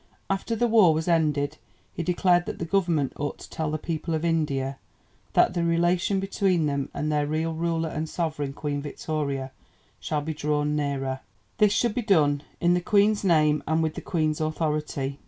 After 0.31 0.55
the 0.55 0.65
war 0.65 0.95
was 0.95 1.07
ended 1.07 1.59
he 1.93 2.01
declared 2.01 2.47
that 2.47 2.57
the 2.57 2.65
Government 2.65 3.13
ought 3.17 3.37
to 3.37 3.47
tell 3.47 3.69
the 3.69 3.77
people 3.77 4.15
of 4.15 4.25
India 4.25 4.79
"that 5.33 5.53
the 5.53 5.63
relation 5.63 6.19
between 6.19 6.65
them 6.65 6.89
and 6.91 7.11
their 7.11 7.27
real 7.27 7.53
ruler 7.53 7.89
and 7.89 8.09
sovereign, 8.09 8.51
Queen 8.51 8.81
Victoria, 8.81 9.51
shall 9.99 10.21
be 10.21 10.33
drawn 10.33 10.75
nearer." 10.75 11.19
This 11.59 11.71
should 11.73 11.93
be 11.93 12.01
done 12.01 12.41
"in 12.59 12.73
the 12.73 12.81
Queen's 12.81 13.23
name 13.23 13.61
and 13.67 13.83
with 13.83 13.93
the 13.93 14.01
Queen's 14.01 14.41
authority." 14.41 15.19